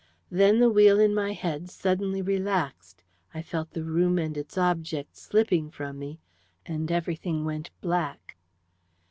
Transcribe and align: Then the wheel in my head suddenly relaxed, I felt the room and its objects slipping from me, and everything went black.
Then 0.31 0.57
the 0.59 0.69
wheel 0.71 0.99
in 0.99 1.13
my 1.13 1.33
head 1.33 1.69
suddenly 1.69 2.23
relaxed, 2.23 3.03
I 3.35 3.43
felt 3.43 3.69
the 3.73 3.83
room 3.83 4.17
and 4.17 4.35
its 4.35 4.57
objects 4.57 5.21
slipping 5.21 5.69
from 5.69 5.99
me, 5.99 6.17
and 6.65 6.91
everything 6.91 7.45
went 7.45 7.69
black. 7.81 8.35